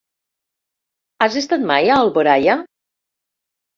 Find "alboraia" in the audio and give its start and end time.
2.07-2.57